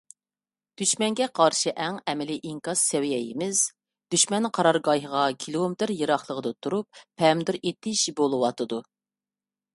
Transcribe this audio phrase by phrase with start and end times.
[0.81, 3.61] دۈشمەنگە قارشى ئەڭ ئەمەلىي ئىنكاس سەۋىيەمىز
[4.15, 8.83] دۈشمەن قارارگاھىغا كىلومېتىر يىراقلىقىدا تۇرۇپ «پەمىدۇر ئېتىش» بولۇۋاتىدۇ.